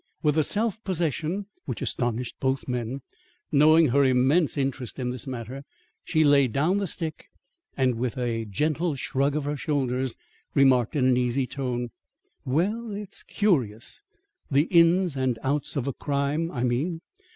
With 0.23 0.35
a 0.35 0.43
self 0.43 0.83
possession 0.83 1.45
which 1.65 1.79
astonished 1.79 2.39
both 2.39 2.67
men, 2.67 3.01
knowing 3.51 3.89
her 3.89 4.03
immense 4.03 4.57
interest 4.57 4.97
in 4.97 5.11
this 5.11 5.27
matter, 5.27 5.61
she 6.03 6.23
laid 6.23 6.51
down 6.53 6.79
the 6.79 6.87
stick, 6.87 7.27
and, 7.77 7.99
with 7.99 8.17
a 8.17 8.45
gentle 8.45 8.95
shrug 8.95 9.35
of 9.35 9.43
her 9.43 9.55
shoulders, 9.55 10.15
remarked 10.55 10.95
in 10.95 11.05
an 11.05 11.17
easy 11.17 11.45
tone: 11.45 11.91
"Well, 12.45 12.89
it's 12.93 13.21
curious! 13.21 14.01
The 14.49 14.63
inns 14.71 15.15
and 15.15 15.37
outs 15.43 15.75
of 15.75 15.85
a 15.85 15.93
crime, 15.93 16.49
I 16.49 16.63
mean. 16.63 17.01